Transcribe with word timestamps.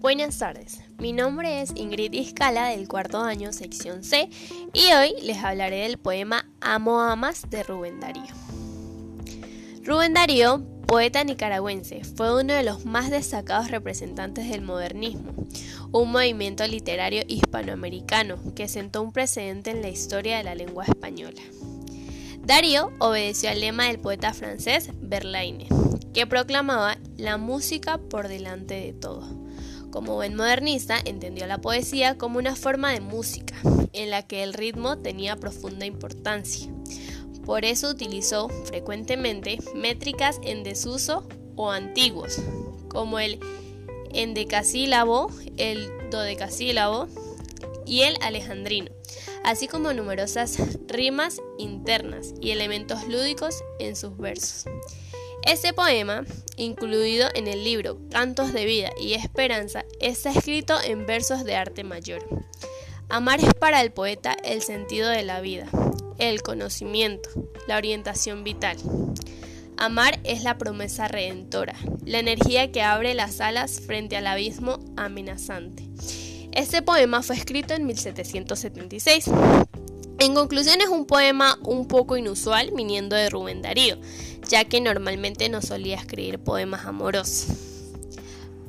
Buenas 0.00 0.38
tardes, 0.38 0.80
mi 0.96 1.12
nombre 1.12 1.60
es 1.60 1.72
Ingrid 1.76 2.14
Iscala 2.14 2.68
del 2.68 2.88
cuarto 2.88 3.18
año, 3.18 3.52
sección 3.52 4.02
C, 4.02 4.30
y 4.72 4.92
hoy 4.94 5.12
les 5.22 5.44
hablaré 5.44 5.82
del 5.82 5.98
poema 5.98 6.48
Amo 6.62 7.02
Amas 7.02 7.50
de 7.50 7.62
Rubén 7.62 8.00
Darío. 8.00 8.32
Rubén 9.84 10.14
Darío, 10.14 10.64
poeta 10.86 11.22
nicaragüense, 11.22 12.02
fue 12.16 12.34
uno 12.34 12.54
de 12.54 12.62
los 12.62 12.86
más 12.86 13.10
destacados 13.10 13.70
representantes 13.70 14.48
del 14.48 14.62
modernismo, 14.62 15.34
un 15.92 16.10
movimiento 16.10 16.66
literario 16.66 17.22
hispanoamericano 17.28 18.38
que 18.54 18.68
sentó 18.68 19.02
un 19.02 19.12
precedente 19.12 19.70
en 19.70 19.82
la 19.82 19.90
historia 19.90 20.38
de 20.38 20.44
la 20.44 20.54
lengua 20.54 20.86
española. 20.86 21.42
Darío 22.42 22.90
obedeció 23.00 23.50
al 23.50 23.60
lema 23.60 23.88
del 23.88 24.00
poeta 24.00 24.32
francés 24.32 24.92
Verlaine, 25.02 25.68
que 26.14 26.26
proclamaba 26.26 26.96
la 27.18 27.36
música 27.36 27.98
por 27.98 28.28
delante 28.28 28.74
de 28.76 28.94
todo. 28.94 29.49
Como 29.90 30.14
buen 30.14 30.36
modernista, 30.36 30.98
entendió 31.04 31.46
la 31.46 31.60
poesía 31.60 32.16
como 32.16 32.38
una 32.38 32.54
forma 32.54 32.92
de 32.92 33.00
música, 33.00 33.54
en 33.92 34.10
la 34.10 34.22
que 34.22 34.42
el 34.42 34.54
ritmo 34.54 34.98
tenía 34.98 35.36
profunda 35.36 35.86
importancia. 35.86 36.70
Por 37.44 37.64
eso 37.64 37.90
utilizó 37.90 38.48
frecuentemente 38.66 39.58
métricas 39.74 40.38
en 40.42 40.62
desuso 40.62 41.26
o 41.56 41.70
antiguos, 41.70 42.40
como 42.88 43.18
el 43.18 43.40
endecasílabo, 44.12 45.30
el 45.56 45.90
dodecasílabo 46.10 47.08
y 47.86 48.02
el 48.02 48.16
alejandrino, 48.22 48.90
así 49.44 49.66
como 49.66 49.92
numerosas 49.92 50.56
rimas 50.86 51.40
internas 51.58 52.34
y 52.40 52.50
elementos 52.50 53.08
lúdicos 53.08 53.56
en 53.80 53.96
sus 53.96 54.16
versos. 54.16 54.66
Este 55.46 55.72
poema, 55.72 56.24
incluido 56.56 57.28
en 57.34 57.46
el 57.46 57.64
libro 57.64 57.98
Cantos 58.10 58.52
de 58.52 58.66
Vida 58.66 58.90
y 59.00 59.14
Esperanza, 59.14 59.84
está 59.98 60.30
escrito 60.30 60.80
en 60.82 61.06
versos 61.06 61.44
de 61.44 61.56
arte 61.56 61.82
mayor. 61.82 62.22
Amar 63.08 63.40
es 63.40 63.54
para 63.54 63.80
el 63.80 63.90
poeta 63.90 64.36
el 64.44 64.60
sentido 64.62 65.08
de 65.08 65.22
la 65.22 65.40
vida, 65.40 65.66
el 66.18 66.42
conocimiento, 66.42 67.30
la 67.66 67.78
orientación 67.78 68.44
vital. 68.44 68.76
Amar 69.78 70.20
es 70.24 70.44
la 70.44 70.58
promesa 70.58 71.08
redentora, 71.08 71.74
la 72.04 72.18
energía 72.18 72.70
que 72.70 72.82
abre 72.82 73.14
las 73.14 73.40
alas 73.40 73.80
frente 73.80 74.18
al 74.18 74.26
abismo 74.26 74.78
amenazante. 74.96 75.88
Este 76.52 76.82
poema 76.82 77.22
fue 77.22 77.36
escrito 77.36 77.72
en 77.74 77.86
1776. 77.86 79.30
En 80.20 80.34
conclusión 80.34 80.82
es 80.82 80.88
un 80.88 81.06
poema 81.06 81.58
un 81.62 81.88
poco 81.88 82.18
inusual 82.18 82.72
viniendo 82.76 83.16
de 83.16 83.30
Rubén 83.30 83.62
Darío, 83.62 83.96
ya 84.46 84.66
que 84.66 84.78
normalmente 84.82 85.48
no 85.48 85.62
solía 85.62 85.96
escribir 85.96 86.38
poemas 86.38 86.84
amorosos. 86.84 87.46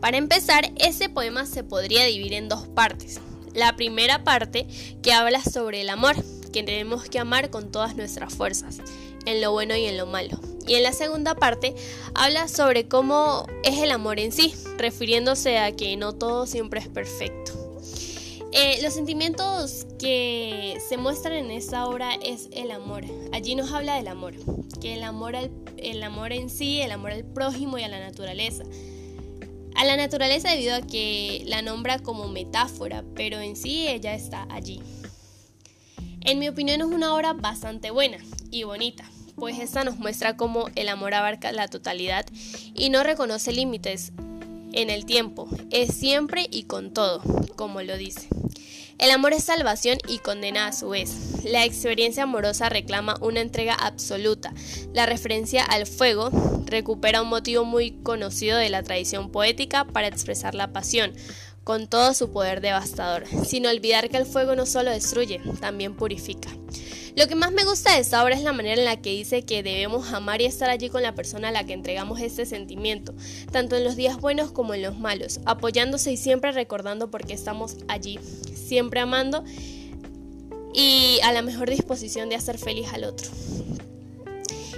Para 0.00 0.16
empezar, 0.16 0.72
ese 0.76 1.10
poema 1.10 1.44
se 1.44 1.62
podría 1.62 2.06
dividir 2.06 2.32
en 2.32 2.48
dos 2.48 2.66
partes. 2.68 3.20
La 3.52 3.76
primera 3.76 4.24
parte 4.24 4.66
que 5.02 5.12
habla 5.12 5.42
sobre 5.42 5.82
el 5.82 5.90
amor, 5.90 6.16
que 6.50 6.62
tenemos 6.62 7.04
que 7.10 7.18
amar 7.18 7.50
con 7.50 7.70
todas 7.70 7.94
nuestras 7.94 8.32
fuerzas, 8.32 8.78
en 9.26 9.42
lo 9.42 9.52
bueno 9.52 9.76
y 9.76 9.84
en 9.84 9.98
lo 9.98 10.06
malo. 10.06 10.40
Y 10.66 10.76
en 10.76 10.82
la 10.82 10.94
segunda 10.94 11.34
parte 11.34 11.74
habla 12.14 12.48
sobre 12.48 12.88
cómo 12.88 13.46
es 13.64 13.80
el 13.80 13.90
amor 13.90 14.18
en 14.18 14.32
sí, 14.32 14.54
refiriéndose 14.78 15.58
a 15.58 15.76
que 15.76 15.94
no 15.98 16.14
todo 16.14 16.46
siempre 16.46 16.80
es 16.80 16.88
perfecto. 16.88 17.63
Eh, 18.56 18.78
los 18.82 18.94
sentimientos 18.94 19.84
que 19.98 20.78
se 20.88 20.96
muestran 20.96 21.32
en 21.32 21.50
esta 21.50 21.88
obra 21.88 22.14
es 22.14 22.48
el 22.52 22.70
amor. 22.70 23.04
Allí 23.32 23.56
nos 23.56 23.72
habla 23.72 23.96
del 23.96 24.06
amor, 24.06 24.34
que 24.80 24.94
el 24.94 25.02
amor, 25.02 25.34
el 25.76 26.02
amor 26.04 26.32
en 26.32 26.48
sí, 26.48 26.80
el 26.80 26.92
amor 26.92 27.10
al 27.10 27.24
prójimo 27.24 27.78
y 27.78 27.82
a 27.82 27.88
la 27.88 27.98
naturaleza. 27.98 28.62
A 29.74 29.84
la 29.84 29.96
naturaleza 29.96 30.50
debido 30.50 30.76
a 30.76 30.82
que 30.82 31.42
la 31.46 31.62
nombra 31.62 31.98
como 31.98 32.28
metáfora, 32.28 33.02
pero 33.16 33.40
en 33.40 33.56
sí 33.56 33.88
ella 33.88 34.14
está 34.14 34.46
allí. 34.48 34.80
En 36.20 36.38
mi 36.38 36.48
opinión 36.48 36.80
es 36.80 36.86
una 36.86 37.12
obra 37.12 37.32
bastante 37.32 37.90
buena 37.90 38.18
y 38.52 38.62
bonita, 38.62 39.04
pues 39.34 39.58
esta 39.58 39.82
nos 39.82 39.98
muestra 39.98 40.36
cómo 40.36 40.68
el 40.76 40.88
amor 40.90 41.14
abarca 41.14 41.50
la 41.50 41.66
totalidad 41.66 42.24
y 42.72 42.90
no 42.90 43.02
reconoce 43.02 43.50
límites 43.50 44.12
en 44.72 44.90
el 44.90 45.06
tiempo, 45.06 45.48
es 45.70 45.92
siempre 45.92 46.46
y 46.50 46.64
con 46.64 46.94
todo, 46.94 47.20
como 47.56 47.82
lo 47.82 47.96
dice. 47.96 48.28
El 48.98 49.10
amor 49.10 49.32
es 49.32 49.44
salvación 49.44 49.98
y 50.08 50.18
condena 50.18 50.68
a 50.68 50.72
su 50.72 50.90
vez. 50.90 51.42
La 51.44 51.64
experiencia 51.64 52.22
amorosa 52.22 52.68
reclama 52.68 53.16
una 53.20 53.40
entrega 53.40 53.74
absoluta. 53.74 54.54
La 54.92 55.04
referencia 55.04 55.64
al 55.64 55.86
fuego 55.86 56.30
recupera 56.64 57.20
un 57.20 57.28
motivo 57.28 57.64
muy 57.64 57.90
conocido 58.02 58.56
de 58.56 58.70
la 58.70 58.84
tradición 58.84 59.30
poética 59.30 59.84
para 59.84 60.06
expresar 60.06 60.54
la 60.54 60.72
pasión, 60.72 61.12
con 61.64 61.88
todo 61.88 62.14
su 62.14 62.30
poder 62.30 62.60
devastador, 62.60 63.24
sin 63.44 63.66
olvidar 63.66 64.10
que 64.10 64.18
el 64.18 64.26
fuego 64.26 64.54
no 64.54 64.64
solo 64.64 64.90
destruye, 64.90 65.40
también 65.60 65.96
purifica. 65.96 66.50
Lo 67.16 67.28
que 67.28 67.36
más 67.36 67.52
me 67.52 67.64
gusta 67.64 67.94
de 67.94 68.00
esta 68.00 68.24
obra 68.24 68.34
es 68.34 68.42
la 68.42 68.52
manera 68.52 68.80
en 68.80 68.84
la 68.84 69.00
que 69.00 69.10
dice 69.10 69.44
que 69.44 69.62
debemos 69.62 70.12
amar 70.12 70.40
y 70.40 70.46
estar 70.46 70.68
allí 70.68 70.88
con 70.88 71.02
la 71.02 71.14
persona 71.14 71.48
a 71.48 71.52
la 71.52 71.64
que 71.64 71.72
entregamos 71.72 72.20
este 72.20 72.44
sentimiento, 72.44 73.14
tanto 73.52 73.76
en 73.76 73.84
los 73.84 73.94
días 73.94 74.20
buenos 74.20 74.50
como 74.50 74.74
en 74.74 74.82
los 74.82 74.98
malos, 74.98 75.38
apoyándose 75.46 76.10
y 76.10 76.16
siempre 76.16 76.50
recordando 76.50 77.12
por 77.12 77.24
qué 77.24 77.32
estamos 77.34 77.76
allí, 77.86 78.18
siempre 78.74 78.98
amando 78.98 79.44
y 80.72 81.20
a 81.22 81.32
la 81.32 81.42
mejor 81.42 81.70
disposición 81.70 82.28
de 82.28 82.34
hacer 82.34 82.58
feliz 82.58 82.88
al 82.92 83.04
otro. 83.04 83.30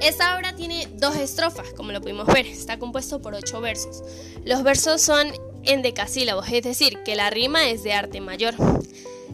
Esta 0.00 0.34
obra 0.34 0.56
tiene 0.56 0.88
dos 0.94 1.14
estrofas, 1.16 1.74
como 1.74 1.92
lo 1.92 2.00
pudimos 2.00 2.26
ver, 2.26 2.46
está 2.46 2.78
compuesto 2.78 3.20
por 3.20 3.34
ocho 3.34 3.60
versos. 3.60 4.02
Los 4.46 4.62
versos 4.62 5.02
son 5.02 5.30
en 5.64 5.82
decasílabos, 5.82 6.48
es 6.50 6.62
decir, 6.62 7.02
que 7.04 7.16
la 7.16 7.28
rima 7.28 7.68
es 7.68 7.82
de 7.82 7.92
arte 7.92 8.22
mayor. 8.22 8.54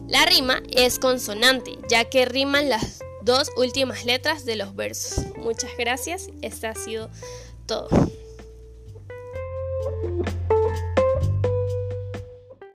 La 0.07 0.25
rima 0.25 0.61
es 0.75 0.99
consonante, 0.99 1.77
ya 1.89 2.03
que 2.03 2.25
riman 2.25 2.67
las 2.67 2.99
dos 3.21 3.49
últimas 3.55 4.03
letras 4.03 4.43
de 4.43 4.57
los 4.57 4.75
versos. 4.75 5.23
Muchas 5.37 5.71
gracias, 5.77 6.27
este 6.41 6.67
ha 6.67 6.75
sido 6.75 7.09
todo. 7.65 7.87